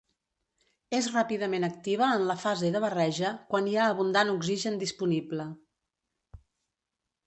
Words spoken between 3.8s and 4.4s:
ha abundant